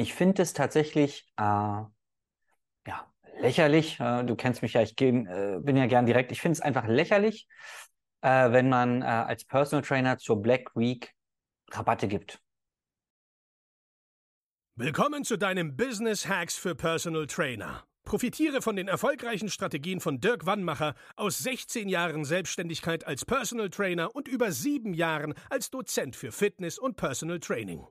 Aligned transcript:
Ich 0.00 0.14
finde 0.14 0.40
es 0.40 0.54
tatsächlich 0.54 1.26
äh, 1.36 1.42
ja, 1.42 1.90
lächerlich. 3.38 4.00
Äh, 4.00 4.24
du 4.24 4.34
kennst 4.34 4.62
mich 4.62 4.72
ja, 4.72 4.80
ich 4.80 4.96
geh, 4.96 5.10
äh, 5.10 5.60
bin 5.60 5.76
ja 5.76 5.86
gern 5.86 6.06
direkt. 6.06 6.32
Ich 6.32 6.40
finde 6.40 6.54
es 6.54 6.62
einfach 6.62 6.86
lächerlich, 6.86 7.46
äh, 8.22 8.50
wenn 8.50 8.70
man 8.70 9.02
äh, 9.02 9.04
als 9.04 9.44
Personal 9.44 9.84
Trainer 9.84 10.16
zur 10.16 10.40
Black 10.40 10.74
Week 10.74 11.12
Rabatte 11.70 12.08
gibt. 12.08 12.40
Willkommen 14.74 15.22
zu 15.22 15.36
deinem 15.36 15.76
Business 15.76 16.26
Hacks 16.26 16.56
für 16.56 16.74
Personal 16.74 17.26
Trainer. 17.26 17.84
Profitiere 18.04 18.62
von 18.62 18.76
den 18.76 18.88
erfolgreichen 18.88 19.50
Strategien 19.50 20.00
von 20.00 20.18
Dirk 20.18 20.46
Wannmacher 20.46 20.94
aus 21.16 21.40
16 21.40 21.90
Jahren 21.90 22.24
Selbstständigkeit 22.24 23.06
als 23.06 23.26
Personal 23.26 23.68
Trainer 23.68 24.16
und 24.16 24.28
über 24.28 24.50
sieben 24.50 24.94
Jahren 24.94 25.34
als 25.50 25.68
Dozent 25.68 26.16
für 26.16 26.32
Fitness 26.32 26.78
und 26.78 26.96
Personal 26.96 27.38
Training. 27.38 27.86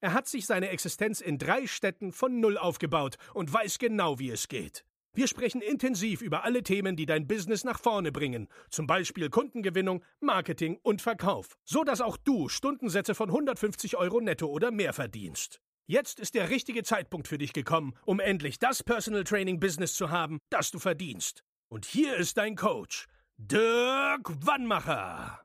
Er 0.00 0.14
hat 0.14 0.26
sich 0.26 0.46
seine 0.46 0.70
Existenz 0.70 1.20
in 1.20 1.36
drei 1.36 1.66
Städten 1.66 2.12
von 2.12 2.40
Null 2.40 2.56
aufgebaut 2.56 3.16
und 3.34 3.52
weiß 3.52 3.78
genau, 3.78 4.18
wie 4.18 4.30
es 4.30 4.48
geht. 4.48 4.84
Wir 5.12 5.26
sprechen 5.26 5.60
intensiv 5.60 6.22
über 6.22 6.44
alle 6.44 6.62
Themen, 6.62 6.96
die 6.96 7.04
dein 7.04 7.26
Business 7.26 7.64
nach 7.64 7.80
vorne 7.80 8.12
bringen, 8.12 8.48
zum 8.70 8.86
Beispiel 8.86 9.28
Kundengewinnung, 9.28 10.04
Marketing 10.20 10.78
und 10.82 11.02
Verkauf, 11.02 11.58
so 11.64 11.84
dass 11.84 12.00
auch 12.00 12.16
du 12.16 12.48
Stundensätze 12.48 13.14
von 13.14 13.28
150 13.28 13.96
Euro 13.96 14.20
netto 14.20 14.46
oder 14.46 14.70
mehr 14.70 14.92
verdienst. 14.92 15.60
Jetzt 15.86 16.20
ist 16.20 16.34
der 16.34 16.48
richtige 16.48 16.84
Zeitpunkt 16.84 17.26
für 17.26 17.38
dich 17.38 17.52
gekommen, 17.52 17.94
um 18.06 18.20
endlich 18.20 18.60
das 18.60 18.84
Personal 18.84 19.24
Training 19.24 19.58
Business 19.58 19.94
zu 19.94 20.10
haben, 20.10 20.38
das 20.48 20.70
du 20.70 20.78
verdienst. 20.78 21.42
Und 21.68 21.84
hier 21.84 22.16
ist 22.16 22.38
dein 22.38 22.54
Coach, 22.54 23.06
Dirk 23.36 24.30
Wannmacher. 24.46 25.40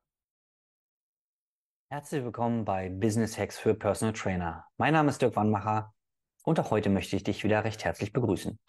Herzlich 1.95 2.25
willkommen 2.25 2.65
bei 2.65 2.89
Business 2.89 3.37
Hacks 3.37 3.57
für 3.57 3.73
Personal 3.73 4.11
Trainer. 4.11 4.65
Mein 4.75 4.91
Name 4.91 5.09
ist 5.09 5.21
Dirk 5.21 5.37
Wannmacher 5.37 5.93
und 6.43 6.59
auch 6.59 6.69
heute 6.69 6.89
möchte 6.89 7.15
ich 7.15 7.23
dich 7.23 7.45
wieder 7.45 7.63
recht 7.63 7.85
herzlich 7.85 8.11
begrüßen. 8.11 8.59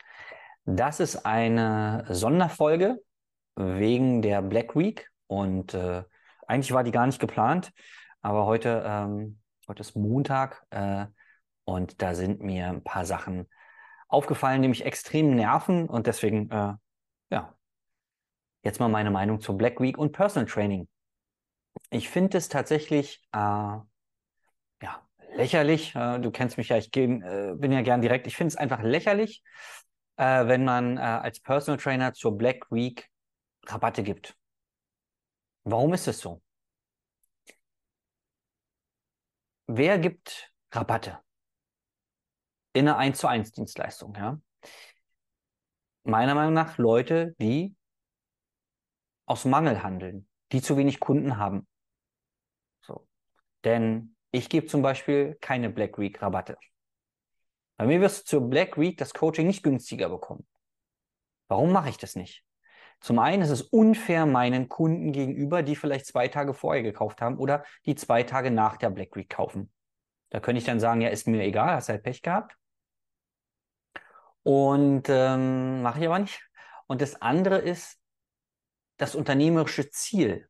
Das 0.64 1.00
ist 1.00 1.26
eine 1.26 2.04
Sonderfolge 2.08 3.02
wegen 3.56 4.22
der 4.22 4.42
Black 4.42 4.76
Week 4.76 5.10
und 5.26 5.74
äh, 5.74 6.04
eigentlich 6.46 6.70
war 6.70 6.84
die 6.84 6.92
gar 6.92 7.04
nicht 7.04 7.18
geplant, 7.18 7.72
aber 8.22 8.46
heute, 8.46 8.84
ähm, 8.86 9.40
heute 9.66 9.80
ist 9.80 9.96
Montag 9.96 10.64
äh, 10.70 11.06
und 11.64 12.00
da 12.02 12.14
sind 12.14 12.42
mir 12.42 12.68
ein 12.68 12.84
paar 12.84 13.04
Sachen 13.04 13.48
aufgefallen, 14.06 14.62
die 14.62 14.68
mich 14.68 14.84
extrem 14.84 15.34
nerven 15.34 15.88
und 15.88 16.06
deswegen, 16.06 16.48
äh, 16.52 16.74
ja, 17.30 17.56
jetzt 18.62 18.78
mal 18.78 18.88
meine 18.88 19.10
Meinung 19.10 19.40
zur 19.40 19.58
Black 19.58 19.80
Week 19.80 19.98
und 19.98 20.12
Personal 20.12 20.46
Training 20.46 20.86
ich 21.90 22.08
finde 22.08 22.38
es 22.38 22.48
tatsächlich 22.48 23.22
äh, 23.32 23.38
ja, 23.38 23.86
lächerlich. 25.34 25.94
Äh, 25.94 26.18
du 26.20 26.30
kennst 26.30 26.58
mich 26.58 26.68
ja, 26.68 26.76
ich 26.76 26.90
geh, 26.90 27.04
äh, 27.04 27.54
bin 27.56 27.72
ja 27.72 27.82
gern 27.82 28.02
direkt. 28.02 28.26
Ich 28.26 28.36
finde 28.36 28.48
es 28.48 28.56
einfach 28.56 28.82
lächerlich, 28.82 29.42
äh, 30.16 30.46
wenn 30.46 30.64
man 30.64 30.96
äh, 30.98 31.00
als 31.00 31.40
Personal 31.40 31.78
Trainer 31.78 32.12
zur 32.12 32.36
Black 32.36 32.70
Week 32.70 33.08
Rabatte 33.66 34.02
gibt. 34.02 34.36
Warum 35.64 35.94
ist 35.94 36.06
es 36.06 36.20
so? 36.20 36.42
Wer 39.66 39.98
gibt 39.98 40.52
Rabatte 40.70 41.18
in 42.72 42.88
einer 42.88 42.98
1 42.98 43.18
zu 43.18 43.26
1 43.26 43.52
Dienstleistung? 43.52 44.14
Ja? 44.14 44.40
Meiner 46.04 46.36
Meinung 46.36 46.54
nach 46.54 46.78
Leute, 46.78 47.34
die 47.40 47.74
aus 49.26 49.44
Mangel 49.44 49.82
handeln, 49.82 50.25
die 50.52 50.62
zu 50.62 50.76
wenig 50.76 51.00
Kunden 51.00 51.38
haben. 51.38 51.66
So. 52.80 53.06
Denn 53.64 54.16
ich 54.30 54.48
gebe 54.48 54.66
zum 54.66 54.82
Beispiel 54.82 55.36
keine 55.40 55.70
Black 55.70 55.98
Week 55.98 56.20
Rabatte. 56.20 56.56
Bei 57.76 57.86
mir 57.86 58.00
wirst 58.00 58.20
du 58.20 58.24
zur 58.24 58.48
Black 58.48 58.78
Week 58.78 58.96
das 58.96 59.12
Coaching 59.12 59.46
nicht 59.46 59.62
günstiger 59.62 60.08
bekommen. 60.08 60.46
Warum 61.48 61.72
mache 61.72 61.90
ich 61.90 61.98
das 61.98 62.16
nicht? 62.16 62.44
Zum 63.00 63.18
einen 63.18 63.42
ist 63.42 63.50
es 63.50 63.62
unfair 63.62 64.26
meinen 64.26 64.68
Kunden 64.68 65.12
gegenüber, 65.12 65.62
die 65.62 65.76
vielleicht 65.76 66.06
zwei 66.06 66.28
Tage 66.28 66.54
vorher 66.54 66.82
gekauft 66.82 67.20
haben 67.20 67.38
oder 67.38 67.64
die 67.84 67.94
zwei 67.94 68.22
Tage 68.22 68.50
nach 68.50 68.76
der 68.78 68.90
Black 68.90 69.14
Week 69.16 69.28
kaufen. 69.28 69.70
Da 70.30 70.40
könnte 70.40 70.58
ich 70.58 70.64
dann 70.64 70.80
sagen, 70.80 71.02
ja, 71.02 71.10
ist 71.10 71.26
mir 71.26 71.42
egal, 71.42 71.74
hast 71.74 71.88
halt 71.88 72.02
Pech 72.02 72.22
gehabt. 72.22 72.56
Und 74.42 75.04
ähm, 75.08 75.82
mache 75.82 76.00
ich 76.00 76.06
aber 76.06 76.18
nicht. 76.18 76.40
Und 76.86 77.00
das 77.02 77.20
andere 77.20 77.58
ist, 77.58 77.98
das 78.96 79.14
unternehmerische 79.14 79.90
Ziel. 79.90 80.48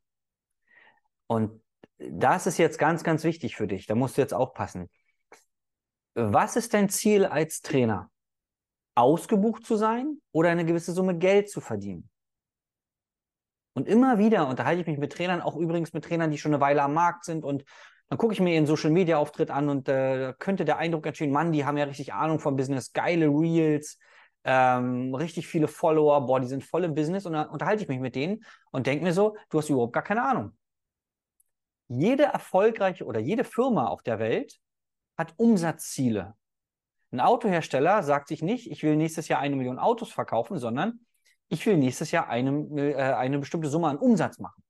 Und 1.27 1.61
das 1.97 2.47
ist 2.47 2.57
jetzt 2.57 2.79
ganz, 2.79 3.03
ganz 3.03 3.23
wichtig 3.23 3.55
für 3.55 3.67
dich. 3.67 3.85
Da 3.85 3.95
musst 3.95 4.17
du 4.17 4.21
jetzt 4.21 4.33
aufpassen. 4.33 4.89
Was 6.13 6.55
ist 6.55 6.73
dein 6.73 6.89
Ziel 6.89 7.25
als 7.25 7.61
Trainer? 7.61 8.09
Ausgebucht 8.95 9.65
zu 9.65 9.75
sein 9.75 10.19
oder 10.31 10.49
eine 10.49 10.65
gewisse 10.65 10.91
Summe 10.91 11.17
Geld 11.17 11.49
zu 11.49 11.61
verdienen? 11.61 12.09
Und 13.73 13.87
immer 13.87 14.17
wieder 14.17 14.47
unterhalte 14.47 14.81
ich 14.81 14.87
mich 14.87 14.97
mit 14.97 15.13
Trainern, 15.13 15.41
auch 15.41 15.55
übrigens 15.55 15.93
mit 15.93 16.03
Trainern, 16.03 16.31
die 16.31 16.39
schon 16.39 16.51
eine 16.51 16.61
Weile 16.61 16.81
am 16.81 16.95
Markt 16.95 17.25
sind. 17.25 17.43
Und 17.43 17.63
dann 18.09 18.17
gucke 18.17 18.33
ich 18.33 18.39
mir 18.39 18.55
ihren 18.55 18.65
Social 18.65 18.89
Media 18.89 19.19
Auftritt 19.19 19.51
an 19.51 19.69
und 19.69 19.87
äh, 19.87 20.33
könnte 20.39 20.65
der 20.65 20.77
Eindruck 20.77 21.05
entstehen, 21.05 21.31
Mann, 21.31 21.51
die 21.51 21.63
haben 21.63 21.77
ja 21.77 21.85
richtig 21.85 22.13
Ahnung 22.13 22.39
vom 22.39 22.55
Business, 22.55 22.93
geile 22.93 23.27
Reels, 23.27 23.99
ähm, 24.47 25.13
richtig 25.13 25.45
viele 25.45 25.67
Follower, 25.67 26.25
boah, 26.25 26.39
die 26.39 26.47
sind 26.47 26.63
voll 26.63 26.85
im 26.85 26.95
Business 26.95 27.25
und 27.25 27.33
dann 27.33 27.49
unterhalte 27.49 27.83
ich 27.83 27.89
mich 27.89 27.99
mit 27.99 28.15
denen 28.15 28.45
und 28.71 28.87
denke 28.87 29.03
mir 29.03 29.11
so, 29.11 29.35
du 29.49 29.57
hast 29.57 29.69
überhaupt 29.69 29.91
gar 29.91 30.03
keine 30.03 30.23
Ahnung. 30.23 30.57
Jede 31.89 32.23
erfolgreiche 32.23 33.03
oder 33.03 33.19
jede 33.19 33.43
Firma 33.43 33.87
auf 33.87 34.03
der 34.03 34.19
Welt 34.19 34.57
hat 35.17 35.33
Umsatzziele. 35.35 36.35
Ein 37.11 37.19
Autohersteller 37.19 38.03
sagt 38.03 38.29
sich 38.29 38.41
nicht, 38.41 38.71
ich 38.71 38.83
will 38.83 38.95
nächstes 38.95 39.27
Jahr 39.27 39.41
eine 39.41 39.57
Million 39.57 39.79
Autos 39.79 40.13
verkaufen, 40.13 40.57
sondern 40.59 41.01
ich 41.49 41.65
will 41.65 41.75
nächstes 41.75 42.11
Jahr 42.11 42.29
eine, 42.29 42.51
äh, 42.77 43.13
eine 43.13 43.39
bestimmte 43.39 43.67
Summe 43.67 43.87
an 43.89 43.97
Umsatz 43.97 44.39
machen. 44.39 44.63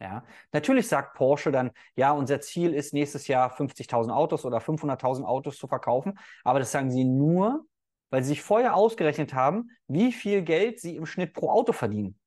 Ja, 0.00 0.24
natürlich 0.50 0.88
sagt 0.88 1.14
Porsche 1.14 1.52
dann, 1.52 1.70
ja, 1.94 2.10
unser 2.10 2.40
Ziel 2.40 2.74
ist 2.74 2.92
nächstes 2.92 3.28
Jahr 3.28 3.54
50.000 3.54 4.10
Autos 4.10 4.44
oder 4.44 4.58
500.000 4.58 5.24
Autos 5.24 5.58
zu 5.58 5.68
verkaufen, 5.68 6.18
aber 6.42 6.58
das 6.58 6.72
sagen 6.72 6.90
sie 6.90 7.04
nur, 7.04 7.66
weil 8.10 8.22
sie 8.22 8.30
sich 8.30 8.42
vorher 8.42 8.74
ausgerechnet 8.74 9.34
haben, 9.34 9.70
wie 9.86 10.12
viel 10.12 10.42
Geld 10.42 10.80
sie 10.80 10.96
im 10.96 11.06
Schnitt 11.06 11.32
pro 11.32 11.50
Auto 11.50 11.72
verdienen. 11.72 12.18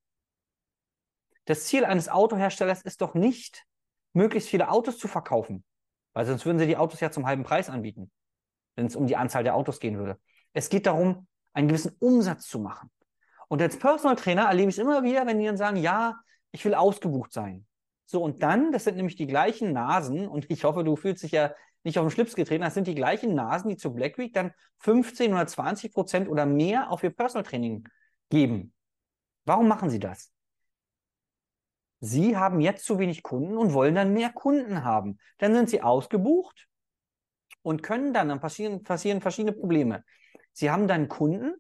Das 1.45 1.65
Ziel 1.65 1.85
eines 1.85 2.09
Autoherstellers 2.09 2.81
ist 2.81 3.01
doch 3.01 3.13
nicht, 3.13 3.65
möglichst 4.13 4.49
viele 4.49 4.69
Autos 4.69 4.97
zu 4.97 5.07
verkaufen, 5.07 5.63
weil 6.13 6.25
sonst 6.25 6.45
würden 6.45 6.59
sie 6.59 6.67
die 6.67 6.77
Autos 6.77 6.99
ja 7.01 7.11
zum 7.11 7.25
halben 7.25 7.43
Preis 7.43 7.69
anbieten, 7.69 8.11
wenn 8.75 8.85
es 8.85 8.95
um 8.95 9.07
die 9.07 9.17
Anzahl 9.17 9.43
der 9.43 9.55
Autos 9.55 9.79
gehen 9.79 9.97
würde. 9.97 10.19
Es 10.53 10.69
geht 10.69 10.85
darum, 10.85 11.27
einen 11.53 11.67
gewissen 11.67 11.95
Umsatz 11.99 12.47
zu 12.47 12.59
machen. 12.59 12.89
Und 13.49 13.61
als 13.61 13.77
Personal 13.77 14.15
Trainer 14.15 14.45
erlebe 14.45 14.69
ich 14.69 14.77
es 14.77 14.81
immer 14.81 15.03
wieder, 15.03 15.27
wenn 15.27 15.39
die 15.39 15.45
dann 15.45 15.57
sagen, 15.57 15.77
ja, 15.77 16.15
ich 16.51 16.63
will 16.65 16.73
ausgebucht 16.73 17.33
sein. 17.33 17.67
So, 18.05 18.23
und 18.23 18.41
dann, 18.41 18.71
das 18.71 18.85
sind 18.85 18.95
nämlich 18.95 19.15
die 19.15 19.27
gleichen 19.27 19.73
Nasen, 19.73 20.27
und 20.27 20.49
ich 20.49 20.63
hoffe, 20.63 20.83
du 20.83 20.95
fühlst 20.95 21.23
dich 21.23 21.31
ja 21.31 21.53
nicht 21.83 21.99
auf 21.99 22.05
den 22.05 22.11
Schlips 22.11 22.35
getreten, 22.35 22.63
das 22.63 22.73
sind 22.73 22.87
die 22.87 22.95
gleichen 22.95 23.35
Nasen, 23.35 23.69
die 23.69 23.77
zur 23.77 23.93
Black 23.93 24.17
Week 24.17 24.33
dann 24.33 24.53
15 24.79 25.33
oder 25.33 25.45
20 25.45 25.93
Prozent 25.93 26.29
oder 26.29 26.45
mehr 26.45 26.89
auf 26.89 27.03
ihr 27.03 27.09
Personal 27.11 27.43
Training 27.43 27.87
geben. 28.29 28.73
Warum 29.45 29.67
machen 29.67 29.89
sie 29.89 29.99
das? 29.99 30.31
Sie 31.99 32.35
haben 32.35 32.59
jetzt 32.59 32.85
zu 32.85 32.99
wenig 32.99 33.23
Kunden 33.23 33.57
und 33.57 33.73
wollen 33.73 33.95
dann 33.95 34.13
mehr 34.13 34.31
Kunden 34.31 34.83
haben. 34.83 35.19
Dann 35.37 35.53
sind 35.53 35.69
sie 35.69 35.81
ausgebucht 35.81 36.67
und 37.61 37.81
können 37.81 38.13
dann, 38.13 38.29
dann 38.29 38.39
passieren, 38.39 38.83
passieren 38.83 39.21
verschiedene 39.21 39.53
Probleme. 39.53 40.03
Sie 40.51 40.69
haben 40.69 40.87
dann 40.87 41.07
Kunden 41.07 41.55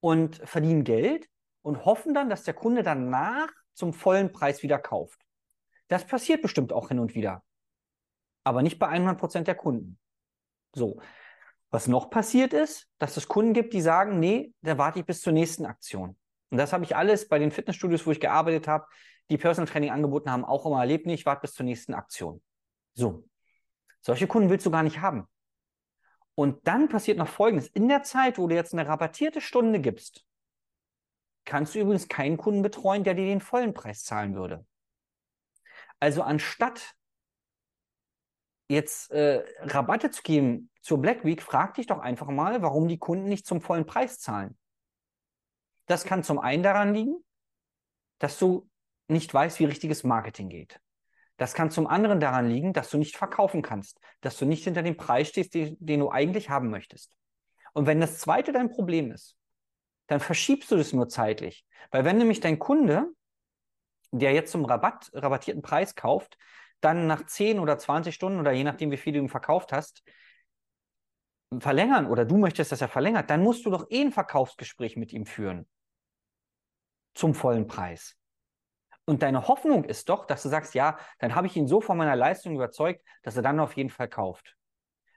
und 0.00 0.36
verdienen 0.44 0.84
Geld 0.84 1.28
und 1.62 1.84
hoffen 1.84 2.14
dann, 2.14 2.30
dass 2.30 2.44
der 2.44 2.54
Kunde 2.54 2.82
danach 2.82 3.50
zum 3.74 3.92
vollen 3.92 4.32
Preis 4.32 4.62
wieder 4.62 4.78
kauft. 4.78 5.20
Das 5.88 6.06
passiert 6.06 6.42
bestimmt 6.42 6.72
auch 6.72 6.88
hin 6.88 7.00
und 7.00 7.14
wieder 7.14 7.42
aber 8.44 8.62
nicht 8.62 8.78
bei 8.78 8.88
100 8.88 9.18
Prozent 9.18 9.48
der 9.48 9.54
Kunden. 9.54 9.98
So. 10.74 11.00
Was 11.70 11.86
noch 11.86 12.10
passiert 12.10 12.52
ist, 12.52 12.88
dass 12.98 13.16
es 13.16 13.28
Kunden 13.28 13.52
gibt, 13.52 13.72
die 13.72 13.80
sagen, 13.80 14.18
nee, 14.18 14.52
da 14.62 14.76
warte 14.76 14.98
ich 14.98 15.06
bis 15.06 15.20
zur 15.20 15.32
nächsten 15.32 15.66
Aktion. 15.66 16.16
Und 16.50 16.58
das 16.58 16.72
habe 16.72 16.82
ich 16.84 16.96
alles 16.96 17.28
bei 17.28 17.38
den 17.38 17.52
Fitnessstudios, 17.52 18.06
wo 18.06 18.10
ich 18.10 18.18
gearbeitet 18.18 18.66
habe, 18.66 18.86
die 19.30 19.38
Personal 19.38 19.70
Training 19.70 19.90
angeboten 19.90 20.30
haben, 20.30 20.44
auch 20.44 20.66
immer 20.66 20.80
erlebt, 20.80 21.06
nee, 21.06 21.14
ich 21.14 21.26
warte 21.26 21.42
bis 21.42 21.54
zur 21.54 21.64
nächsten 21.64 21.94
Aktion. 21.94 22.42
So. 22.94 23.24
Solche 24.00 24.26
Kunden 24.26 24.50
willst 24.50 24.66
du 24.66 24.70
gar 24.70 24.82
nicht 24.82 25.00
haben. 25.00 25.28
Und 26.34 26.66
dann 26.66 26.88
passiert 26.88 27.18
noch 27.18 27.28
Folgendes. 27.28 27.68
In 27.68 27.88
der 27.88 28.02
Zeit, 28.02 28.38
wo 28.38 28.48
du 28.48 28.54
jetzt 28.54 28.72
eine 28.72 28.88
rabattierte 28.88 29.40
Stunde 29.40 29.80
gibst, 29.80 30.24
kannst 31.44 31.74
du 31.74 31.80
übrigens 31.80 32.08
keinen 32.08 32.36
Kunden 32.36 32.62
betreuen, 32.62 33.04
der 33.04 33.14
dir 33.14 33.26
den 33.26 33.40
vollen 33.40 33.74
Preis 33.74 34.04
zahlen 34.04 34.34
würde. 34.34 34.66
Also 36.00 36.22
anstatt 36.22 36.94
jetzt 38.70 39.10
äh, 39.10 39.42
Rabatte 39.60 40.10
zu 40.10 40.22
geben 40.22 40.70
zur 40.80 41.00
Black 41.00 41.24
Week, 41.24 41.42
frag 41.42 41.74
dich 41.74 41.86
doch 41.86 41.98
einfach 41.98 42.28
mal, 42.28 42.62
warum 42.62 42.88
die 42.88 42.98
Kunden 42.98 43.28
nicht 43.28 43.46
zum 43.46 43.60
vollen 43.60 43.84
Preis 43.84 44.20
zahlen. 44.20 44.56
Das 45.86 46.04
kann 46.04 46.22
zum 46.22 46.38
einen 46.38 46.62
daran 46.62 46.94
liegen, 46.94 47.16
dass 48.18 48.38
du 48.38 48.70
nicht 49.08 49.34
weißt, 49.34 49.58
wie 49.58 49.64
richtiges 49.64 50.04
Marketing 50.04 50.48
geht. 50.48 50.80
Das 51.36 51.54
kann 51.54 51.70
zum 51.70 51.86
anderen 51.86 52.20
daran 52.20 52.48
liegen, 52.48 52.72
dass 52.72 52.90
du 52.90 52.98
nicht 52.98 53.16
verkaufen 53.16 53.62
kannst, 53.62 53.98
dass 54.20 54.38
du 54.38 54.44
nicht 54.44 54.62
hinter 54.64 54.82
dem 54.82 54.96
Preis 54.96 55.28
stehst, 55.28 55.54
den, 55.54 55.76
den 55.80 56.00
du 56.00 56.10
eigentlich 56.10 56.48
haben 56.48 56.70
möchtest. 56.70 57.12
Und 57.72 57.86
wenn 57.86 58.00
das 58.00 58.18
zweite 58.18 58.52
dein 58.52 58.70
Problem 58.70 59.10
ist, 59.10 59.36
dann 60.06 60.20
verschiebst 60.20 60.70
du 60.70 60.76
das 60.76 60.92
nur 60.92 61.08
zeitlich. 61.08 61.64
Weil 61.90 62.04
wenn 62.04 62.18
nämlich 62.18 62.40
dein 62.40 62.58
Kunde, 62.58 63.06
der 64.12 64.32
jetzt 64.32 64.52
zum 64.52 64.64
Rabatt, 64.64 65.10
rabattierten 65.12 65.62
Preis 65.62 65.94
kauft, 65.94 66.36
dann 66.80 67.06
nach 67.06 67.26
10 67.26 67.58
oder 67.58 67.78
20 67.78 68.14
Stunden 68.14 68.40
oder 68.40 68.52
je 68.52 68.64
nachdem, 68.64 68.90
wie 68.90 68.96
viel 68.96 69.12
du 69.12 69.18
ihm 69.18 69.28
verkauft 69.28 69.72
hast, 69.72 70.02
verlängern 71.58 72.06
oder 72.06 72.24
du 72.24 72.36
möchtest, 72.36 72.72
dass 72.72 72.80
er 72.80 72.88
verlängert, 72.88 73.28
dann 73.30 73.42
musst 73.42 73.66
du 73.66 73.70
doch 73.70 73.90
eh 73.90 74.02
ein 74.02 74.12
Verkaufsgespräch 74.12 74.96
mit 74.96 75.12
ihm 75.12 75.26
führen. 75.26 75.68
Zum 77.14 77.34
vollen 77.34 77.66
Preis. 77.66 78.16
Und 79.04 79.22
deine 79.22 79.48
Hoffnung 79.48 79.84
ist 79.84 80.08
doch, 80.08 80.26
dass 80.26 80.42
du 80.42 80.48
sagst, 80.48 80.74
ja, 80.74 80.96
dann 81.18 81.34
habe 81.34 81.48
ich 81.48 81.56
ihn 81.56 81.66
so 81.66 81.80
von 81.80 81.96
meiner 81.96 82.14
Leistung 82.14 82.54
überzeugt, 82.54 83.04
dass 83.22 83.34
er 83.34 83.42
dann 83.42 83.58
auf 83.58 83.76
jeden 83.76 83.90
Fall 83.90 84.08
kauft. 84.08 84.56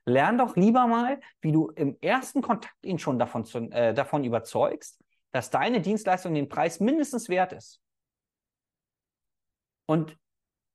Lern 0.06 0.38
doch 0.38 0.56
lieber 0.56 0.88
mal, 0.88 1.22
wie 1.42 1.52
du 1.52 1.70
im 1.70 1.98
ersten 2.02 2.42
Kontakt 2.42 2.84
ihn 2.84 2.98
schon 2.98 3.20
davon, 3.20 3.46
zu, 3.46 3.60
äh, 3.72 3.94
davon 3.94 4.24
überzeugst, 4.24 5.00
dass 5.32 5.50
deine 5.50 5.82
Dienstleistung 5.82 6.34
den 6.34 6.50
Preis 6.50 6.80
mindestens 6.80 7.30
wert 7.30 7.54
ist. 7.54 7.80
Und 9.86 10.18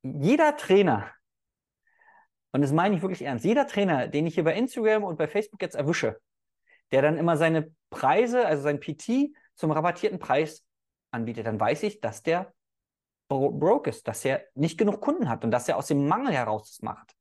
jeder 0.01 0.55
Trainer, 0.57 1.11
und 2.51 2.61
das 2.61 2.71
meine 2.71 2.95
ich 2.95 3.01
wirklich 3.01 3.21
ernst, 3.21 3.45
jeder 3.45 3.67
Trainer, 3.67 4.07
den 4.07 4.27
ich 4.27 4.35
hier 4.35 4.43
bei 4.43 4.55
Instagram 4.55 5.03
und 5.03 5.17
bei 5.17 5.27
Facebook 5.27 5.61
jetzt 5.61 5.75
erwische, 5.75 6.19
der 6.91 7.01
dann 7.01 7.17
immer 7.17 7.37
seine 7.37 7.73
Preise, 7.89 8.45
also 8.45 8.63
sein 8.63 8.79
PT 8.79 9.33
zum 9.55 9.71
rabattierten 9.71 10.19
Preis 10.19 10.65
anbietet, 11.11 11.45
dann 11.45 11.59
weiß 11.59 11.83
ich, 11.83 11.99
dass 11.99 12.23
der 12.23 12.53
broke 13.29 13.89
ist, 13.89 14.07
dass 14.07 14.25
er 14.25 14.45
nicht 14.55 14.77
genug 14.77 15.01
Kunden 15.01 15.29
hat 15.29 15.43
und 15.43 15.51
dass 15.51 15.67
er 15.69 15.77
aus 15.77 15.87
dem 15.87 16.07
Mangel 16.07 16.33
heraus 16.33 16.69
das 16.69 16.81
macht. 16.81 17.15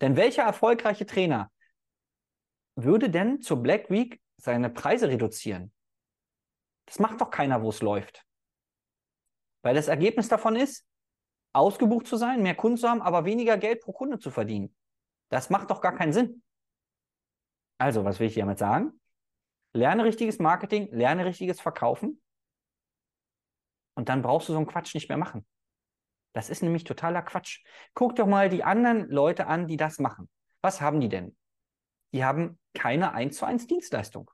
Denn 0.00 0.16
welcher 0.16 0.42
erfolgreiche 0.42 1.06
Trainer 1.06 1.50
würde 2.74 3.08
denn 3.08 3.40
zur 3.40 3.62
Black 3.62 3.90
Week 3.90 4.20
seine 4.36 4.68
Preise 4.68 5.08
reduzieren? 5.08 5.72
Das 6.84 6.98
macht 6.98 7.20
doch 7.20 7.30
keiner, 7.30 7.62
wo 7.62 7.70
es 7.70 7.80
läuft. 7.80 8.24
Weil 9.62 9.74
das 9.74 9.88
Ergebnis 9.88 10.28
davon 10.28 10.56
ist, 10.56 10.84
ausgebucht 11.56 12.06
zu 12.06 12.16
sein, 12.16 12.42
mehr 12.42 12.54
Kunden 12.54 12.76
zu 12.76 12.88
haben, 12.88 13.02
aber 13.02 13.24
weniger 13.24 13.56
Geld 13.56 13.80
pro 13.80 13.92
Kunde 13.92 14.18
zu 14.18 14.30
verdienen. 14.30 14.74
Das 15.30 15.50
macht 15.50 15.70
doch 15.70 15.80
gar 15.80 15.94
keinen 15.94 16.12
Sinn. 16.12 16.42
Also, 17.78 18.04
was 18.04 18.20
will 18.20 18.28
ich 18.28 18.34
damit 18.34 18.58
sagen? 18.58 19.00
Lerne 19.72 20.04
richtiges 20.04 20.38
Marketing, 20.38 20.88
lerne 20.92 21.24
richtiges 21.24 21.60
Verkaufen 21.60 22.22
und 23.94 24.08
dann 24.08 24.22
brauchst 24.22 24.48
du 24.48 24.52
so 24.52 24.58
einen 24.58 24.66
Quatsch 24.66 24.94
nicht 24.94 25.08
mehr 25.08 25.18
machen. 25.18 25.46
Das 26.34 26.50
ist 26.50 26.62
nämlich 26.62 26.84
totaler 26.84 27.22
Quatsch. 27.22 27.64
Guck 27.94 28.16
doch 28.16 28.26
mal 28.26 28.50
die 28.50 28.62
anderen 28.62 29.08
Leute 29.08 29.46
an, 29.46 29.66
die 29.66 29.78
das 29.78 29.98
machen. 29.98 30.28
Was 30.62 30.80
haben 30.80 31.00
die 31.00 31.08
denn? 31.08 31.36
Die 32.12 32.24
haben 32.24 32.58
keine 32.74 33.12
1 33.12 33.38
zu 33.38 33.46
1 33.46 33.66
Dienstleistung. 33.66 34.30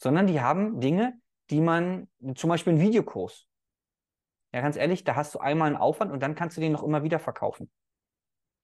Sondern 0.00 0.28
die 0.28 0.40
haben 0.40 0.80
Dinge, 0.80 1.20
die 1.50 1.60
man, 1.60 2.08
zum 2.36 2.50
Beispiel 2.50 2.74
einen 2.74 2.82
Videokurs. 2.82 3.48
Ja, 4.52 4.60
ganz 4.62 4.76
ehrlich, 4.76 5.04
da 5.04 5.14
hast 5.14 5.34
du 5.34 5.40
einmal 5.40 5.68
einen 5.68 5.76
Aufwand 5.76 6.10
und 6.10 6.20
dann 6.20 6.34
kannst 6.34 6.56
du 6.56 6.60
den 6.60 6.72
noch 6.72 6.82
immer 6.82 7.02
wieder 7.02 7.18
verkaufen. 7.18 7.70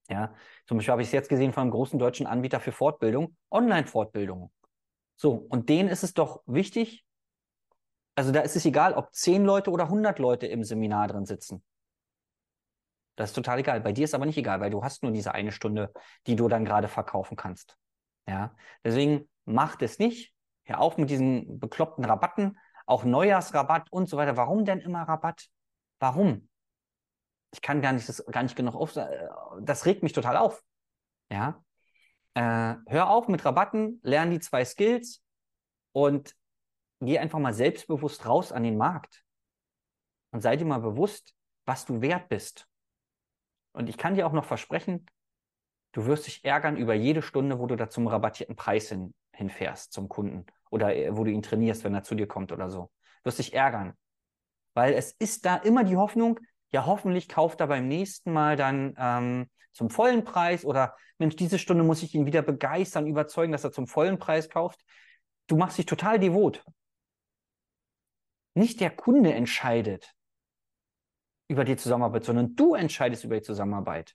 Ja, 0.08 0.34
zum 0.66 0.76
Beispiel 0.76 0.92
habe 0.92 1.02
ich 1.02 1.08
es 1.08 1.12
jetzt 1.12 1.28
gesehen 1.28 1.52
von 1.52 1.62
einem 1.62 1.70
großen 1.70 1.98
deutschen 1.98 2.26
Anbieter 2.26 2.60
für 2.60 2.72
Fortbildung, 2.72 3.36
Online-Fortbildung. 3.50 4.50
So, 5.16 5.32
und 5.48 5.68
denen 5.68 5.88
ist 5.88 6.02
es 6.02 6.14
doch 6.14 6.42
wichtig, 6.46 7.04
also 8.16 8.32
da 8.32 8.40
ist 8.40 8.56
es 8.56 8.64
egal, 8.64 8.94
ob 8.94 9.12
zehn 9.14 9.44
Leute 9.44 9.70
oder 9.70 9.88
100 9.88 10.18
Leute 10.18 10.46
im 10.46 10.62
Seminar 10.62 11.08
drin 11.08 11.26
sitzen. 11.26 11.64
Das 13.16 13.30
ist 13.30 13.34
total 13.34 13.60
egal. 13.60 13.80
Bei 13.80 13.92
dir 13.92 14.04
ist 14.04 14.14
aber 14.14 14.26
nicht 14.26 14.38
egal, 14.38 14.60
weil 14.60 14.70
du 14.70 14.82
hast 14.82 15.02
nur 15.02 15.12
diese 15.12 15.34
eine 15.34 15.52
Stunde, 15.52 15.92
die 16.26 16.36
du 16.36 16.48
dann 16.48 16.64
gerade 16.64 16.88
verkaufen 16.88 17.36
kannst. 17.36 17.76
Ja, 18.26 18.54
deswegen 18.84 19.28
macht 19.44 19.82
es 19.82 19.98
nicht. 19.98 20.32
Hör 20.64 20.80
auf 20.80 20.96
mit 20.96 21.10
diesen 21.10 21.58
bekloppten 21.60 22.04
Rabatten, 22.04 22.58
auch 22.86 23.04
Neujahrsrabatt 23.04 23.90
und 23.92 24.08
so 24.08 24.16
weiter. 24.16 24.36
Warum 24.36 24.64
denn 24.64 24.80
immer 24.80 25.02
Rabatt? 25.02 25.48
Warum? 26.04 26.50
Ich 27.50 27.62
kann 27.62 27.80
gar 27.80 27.94
nicht, 27.94 28.06
das 28.06 28.22
gar 28.26 28.42
nicht 28.42 28.56
genug 28.56 28.74
auf. 28.74 28.92
Das 28.92 29.86
regt 29.86 30.02
mich 30.02 30.12
total 30.12 30.36
auf. 30.36 30.62
Ja, 31.30 31.64
äh, 32.34 32.74
hör 32.86 33.08
auf 33.08 33.26
mit 33.28 33.42
Rabatten, 33.42 34.00
lern 34.02 34.30
die 34.30 34.38
zwei 34.38 34.66
Skills 34.66 35.24
und 35.92 36.36
geh 37.00 37.18
einfach 37.18 37.38
mal 37.38 37.54
selbstbewusst 37.54 38.26
raus 38.26 38.52
an 38.52 38.64
den 38.64 38.76
Markt 38.76 39.24
und 40.30 40.42
sei 40.42 40.56
dir 40.56 40.66
mal 40.66 40.82
bewusst, 40.82 41.34
was 41.64 41.86
du 41.86 42.02
wert 42.02 42.28
bist. 42.28 42.68
Und 43.72 43.88
ich 43.88 43.96
kann 43.96 44.14
dir 44.14 44.26
auch 44.26 44.34
noch 44.34 44.44
versprechen, 44.44 45.06
du 45.92 46.04
wirst 46.04 46.26
dich 46.26 46.44
ärgern 46.44 46.76
über 46.76 46.92
jede 46.92 47.22
Stunde, 47.22 47.58
wo 47.58 47.66
du 47.66 47.76
da 47.76 47.88
zum 47.88 48.08
rabattierten 48.08 48.56
Preis 48.56 48.90
hin, 48.90 49.14
hinfährst 49.32 49.94
zum 49.94 50.10
Kunden 50.10 50.44
oder 50.68 50.94
äh, 50.94 51.16
wo 51.16 51.24
du 51.24 51.30
ihn 51.30 51.40
trainierst, 51.40 51.82
wenn 51.82 51.94
er 51.94 52.02
zu 52.02 52.14
dir 52.14 52.26
kommt 52.28 52.52
oder 52.52 52.68
so. 52.68 52.90
Du 53.22 53.28
wirst 53.28 53.38
dich 53.38 53.54
ärgern. 53.54 53.96
Weil 54.74 54.94
es 54.94 55.12
ist 55.12 55.46
da 55.46 55.56
immer 55.56 55.84
die 55.84 55.96
Hoffnung, 55.96 56.40
ja, 56.72 56.86
hoffentlich 56.86 57.28
kauft 57.28 57.60
er 57.60 57.68
beim 57.68 57.86
nächsten 57.86 58.32
Mal 58.32 58.56
dann 58.56 58.94
ähm, 58.98 59.50
zum 59.72 59.90
vollen 59.90 60.24
Preis 60.24 60.64
oder 60.64 60.96
Mensch, 61.18 61.36
diese 61.36 61.58
Stunde 61.58 61.84
muss 61.84 62.02
ich 62.02 62.14
ihn 62.14 62.26
wieder 62.26 62.42
begeistern, 62.42 63.06
überzeugen, 63.06 63.52
dass 63.52 63.64
er 63.64 63.72
zum 63.72 63.86
vollen 63.86 64.18
Preis 64.18 64.48
kauft. 64.48 64.80
Du 65.46 65.56
machst 65.56 65.78
dich 65.78 65.86
total 65.86 66.18
devot. 66.18 66.64
Nicht 68.54 68.80
der 68.80 68.90
Kunde 68.90 69.32
entscheidet 69.32 70.14
über 71.48 71.64
die 71.64 71.76
Zusammenarbeit, 71.76 72.24
sondern 72.24 72.56
du 72.56 72.74
entscheidest 72.74 73.24
über 73.24 73.36
die 73.36 73.42
Zusammenarbeit. 73.42 74.14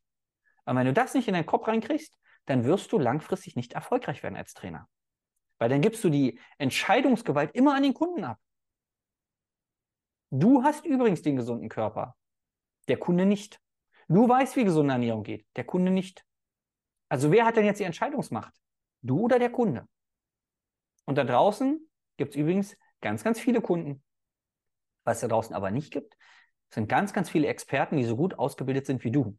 Aber 0.66 0.80
wenn 0.80 0.88
du 0.88 0.94
das 0.94 1.14
nicht 1.14 1.28
in 1.28 1.34
deinen 1.34 1.46
Kopf 1.46 1.68
reinkriegst, 1.68 2.18
dann 2.46 2.64
wirst 2.64 2.92
du 2.92 3.00
langfristig 3.00 3.56
nicht 3.56 3.74
erfolgreich 3.74 4.24
werden 4.24 4.36
als 4.36 4.54
Trainer. 4.54 4.88
Weil 5.58 5.70
dann 5.70 5.82
gibst 5.82 6.04
du 6.04 6.10
die 6.10 6.40
Entscheidungsgewalt 6.58 7.54
immer 7.54 7.76
an 7.76 7.84
den 7.84 7.94
Kunden 7.94 8.24
ab. 8.24 8.40
Du 10.32 10.64
hast 10.64 10.86
übrigens 10.86 11.22
den 11.22 11.36
gesunden 11.36 11.70
Körper, 11.70 12.16
der 12.88 12.98
Kunde 12.98 13.26
nicht. 13.26 13.60
Du 14.08 14.28
weißt, 14.28 14.56
wie 14.56 14.64
gesunde 14.64 14.94
Ernährung 14.94 15.24
geht, 15.24 15.46
der 15.56 15.64
Kunde 15.64 15.92
nicht. 15.92 16.26
Also 17.10 17.32
wer 17.32 17.46
hat 17.46 17.56
denn 17.56 17.66
jetzt 17.66 17.80
die 17.80 17.86
Entscheidungsmacht? 17.86 18.54
Du 19.02 19.22
oder 19.22 19.40
der 19.40 19.52
Kunde? 19.52 19.88
Und 21.06 21.18
da 21.18 21.24
draußen 21.24 21.80
gibt 22.18 22.32
es 22.32 22.36
übrigens 22.36 22.78
ganz, 23.02 23.24
ganz 23.24 23.40
viele 23.40 23.62
Kunden, 23.62 24.04
was 25.04 25.18
es 25.18 25.22
da 25.22 25.28
draußen 25.28 25.56
aber 25.56 25.72
nicht 25.72 25.92
gibt, 25.92 26.16
sind 26.72 26.88
ganz, 26.88 27.14
ganz 27.14 27.30
viele 27.30 27.48
Experten, 27.48 27.98
die 27.98 28.04
so 28.04 28.16
gut 28.16 28.38
ausgebildet 28.38 28.86
sind 28.86 29.04
wie 29.04 29.12
du. 29.12 29.38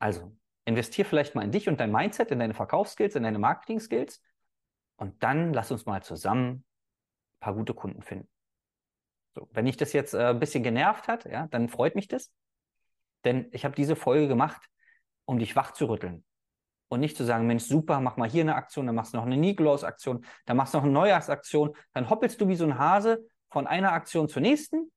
Also, 0.00 0.36
investier 0.64 1.04
vielleicht 1.04 1.36
mal 1.36 1.44
in 1.44 1.52
dich 1.52 1.68
und 1.68 1.78
dein 1.78 1.92
Mindset, 1.92 2.32
in 2.32 2.40
deine 2.40 2.54
Verkaufsskills, 2.54 3.14
in 3.14 3.22
deine 3.22 3.38
Marketing-Skills 3.38 4.20
und 4.96 5.22
dann 5.22 5.52
lass 5.52 5.70
uns 5.70 5.86
mal 5.86 6.02
zusammen 6.02 6.64
ein 7.34 7.40
paar 7.40 7.54
gute 7.54 7.74
Kunden 7.74 8.02
finden. 8.02 8.28
So, 9.34 9.48
wenn 9.52 9.64
dich 9.64 9.76
das 9.76 9.92
jetzt 9.92 10.14
äh, 10.14 10.28
ein 10.28 10.40
bisschen 10.40 10.62
genervt 10.62 11.08
hat, 11.08 11.24
ja, 11.24 11.48
dann 11.48 11.68
freut 11.68 11.94
mich 11.94 12.08
das. 12.08 12.30
Denn 13.24 13.48
ich 13.52 13.64
habe 13.64 13.74
diese 13.74 13.96
Folge 13.96 14.28
gemacht, 14.28 14.62
um 15.24 15.38
dich 15.38 15.56
wach 15.56 15.72
zu 15.72 15.86
rütteln. 15.86 16.24
Und 16.88 17.00
nicht 17.00 17.16
zu 17.16 17.24
sagen, 17.24 17.46
Mensch, 17.46 17.64
super, 17.64 18.00
mach 18.00 18.16
mal 18.16 18.28
hier 18.28 18.42
eine 18.42 18.54
Aktion, 18.54 18.86
dann 18.86 18.94
machst 18.94 19.14
du 19.14 19.16
noch 19.16 19.26
eine 19.26 19.36
Nikolaus-Aktion, 19.36 20.24
dann 20.44 20.56
machst 20.56 20.74
du 20.74 20.78
noch 20.78 20.84
eine 20.84 20.92
Neujahrsaktion, 20.92 21.74
dann 21.92 22.10
hoppelst 22.10 22.40
du 22.40 22.46
wie 22.46 22.54
so 22.54 22.64
ein 22.64 22.78
Hase 22.78 23.26
von 23.50 23.66
einer 23.66 23.92
Aktion 23.92 24.28
zur 24.28 24.42
nächsten. 24.42 24.92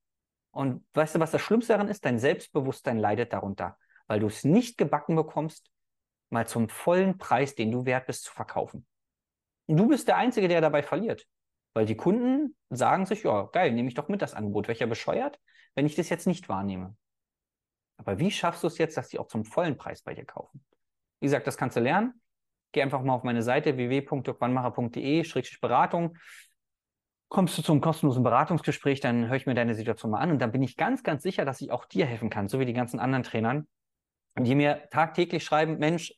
Und 0.51 0.85
weißt 0.93 1.15
du, 1.15 1.19
was 1.19 1.31
das 1.31 1.41
Schlimmste 1.41 1.73
daran 1.73 1.87
ist? 1.87 2.03
Dein 2.05 2.19
Selbstbewusstsein 2.19 2.97
leidet 2.97 3.33
darunter, 3.33 3.77
weil 4.07 4.19
du 4.19 4.27
es 4.27 4.43
nicht 4.43 4.77
gebacken 4.77 5.15
bekommst, 5.15 5.71
mal 6.29 6.47
zum 6.47 6.69
vollen 6.69 7.17
Preis, 7.17 7.55
den 7.55 7.71
du 7.71 7.85
wert 7.85 8.05
bist, 8.05 8.25
zu 8.25 8.33
verkaufen. 8.33 8.85
Und 9.67 9.77
du 9.77 9.87
bist 9.87 10.07
der 10.07 10.17
Einzige, 10.17 10.47
der 10.47 10.61
dabei 10.61 10.83
verliert. 10.83 11.25
Weil 11.77 11.85
die 11.85 11.95
Kunden 11.95 12.57
sagen 12.71 13.05
sich, 13.05 13.21
ja, 13.21 13.43
geil, 13.51 13.71
nehme 13.71 13.87
ich 13.87 13.93
doch 13.93 14.07
mit 14.07 14.23
das 14.23 14.33
Angebot. 14.33 14.67
Welcher 14.67 14.87
bescheuert, 14.87 15.39
wenn 15.75 15.85
ich 15.85 15.93
das 15.93 16.09
jetzt 16.09 16.25
nicht 16.25 16.49
wahrnehme. 16.49 16.97
Aber 17.97 18.17
wie 18.17 18.31
schaffst 18.31 18.63
du 18.63 18.67
es 18.67 18.79
jetzt, 18.79 18.97
dass 18.97 19.09
die 19.09 19.19
auch 19.19 19.27
zum 19.27 19.45
vollen 19.45 19.77
Preis 19.77 20.01
bei 20.01 20.15
dir 20.15 20.25
kaufen? 20.25 20.65
Wie 21.19 21.27
gesagt, 21.27 21.45
das 21.45 21.55
kannst 21.55 21.77
du 21.77 21.79
lernen. 21.79 22.19
Geh 22.71 22.81
einfach 22.81 23.03
mal 23.03 23.13
auf 23.13 23.21
meine 23.21 23.43
Seite 23.43 23.77
www.dirkwannmacher.de-beratung 23.77 26.17
kommst 27.29 27.55
du 27.59 27.61
zum 27.61 27.79
kostenlosen 27.79 28.23
Beratungsgespräch, 28.23 29.01
dann 29.01 29.27
höre 29.27 29.35
ich 29.35 29.45
mir 29.45 29.53
deine 29.53 29.75
Situation 29.75 30.09
mal 30.11 30.21
an 30.21 30.31
und 30.31 30.39
dann 30.39 30.51
bin 30.51 30.63
ich 30.63 30.77
ganz, 30.77 31.03
ganz 31.03 31.21
sicher, 31.21 31.45
dass 31.45 31.61
ich 31.61 31.69
auch 31.71 31.85
dir 31.85 32.07
helfen 32.07 32.31
kann, 32.31 32.47
so 32.47 32.59
wie 32.59 32.65
die 32.65 32.73
ganzen 32.73 32.99
anderen 32.99 33.23
Trainern, 33.23 33.67
die 34.39 34.55
mir 34.55 34.87
tagtäglich 34.89 35.43
schreiben, 35.43 35.77
Mensch, 35.77 36.15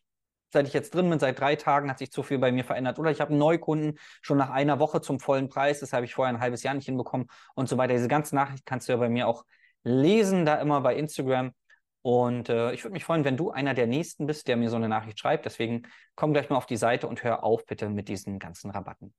seit 0.51 0.67
ich 0.67 0.73
jetzt 0.73 0.93
drin 0.93 1.09
bin, 1.09 1.19
seit 1.19 1.39
drei 1.39 1.55
Tagen 1.55 1.89
hat 1.89 1.99
sich 1.99 2.11
zu 2.11 2.23
viel 2.23 2.39
bei 2.39 2.51
mir 2.51 2.63
verändert 2.63 2.99
oder 2.99 3.11
ich 3.11 3.21
habe 3.21 3.31
einen 3.31 3.39
Neukunden 3.39 3.99
schon 4.21 4.37
nach 4.37 4.49
einer 4.49 4.79
Woche 4.79 5.01
zum 5.01 5.19
vollen 5.19 5.49
Preis, 5.49 5.79
das 5.79 5.93
habe 5.93 6.05
ich 6.05 6.13
vorher 6.13 6.33
ein 6.33 6.41
halbes 6.41 6.63
Jahr 6.63 6.73
nicht 6.73 6.85
hinbekommen 6.85 7.27
und 7.55 7.69
so 7.69 7.77
weiter. 7.77 7.93
Diese 7.93 8.07
ganze 8.07 8.35
Nachricht 8.35 8.65
kannst 8.65 8.87
du 8.87 8.93
ja 8.93 8.97
bei 8.97 9.09
mir 9.09 9.27
auch 9.27 9.45
lesen, 9.83 10.45
da 10.45 10.55
immer 10.55 10.81
bei 10.81 10.95
Instagram. 10.95 11.53
Und 12.01 12.49
äh, 12.49 12.71
ich 12.71 12.83
würde 12.83 12.93
mich 12.93 13.03
freuen, 13.03 13.25
wenn 13.25 13.37
du 13.37 13.51
einer 13.51 13.73
der 13.73 13.87
Nächsten 13.87 14.25
bist, 14.25 14.47
der 14.47 14.55
mir 14.55 14.69
so 14.69 14.77
eine 14.77 14.87
Nachricht 14.87 15.19
schreibt. 15.19 15.45
Deswegen 15.45 15.83
komm 16.15 16.33
gleich 16.33 16.49
mal 16.49 16.55
auf 16.55 16.65
die 16.65 16.77
Seite 16.77 17.07
und 17.07 17.23
hör 17.23 17.43
auf 17.43 17.65
bitte 17.65 17.89
mit 17.89 18.07
diesen 18.07 18.39
ganzen 18.39 18.71
Rabatten. 18.71 19.13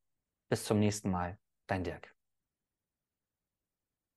Bis 0.49 0.65
zum 0.65 0.79
nächsten 0.79 1.11
Mal. 1.11 1.39
Dein 1.67 1.85
Dirk. 1.85 2.20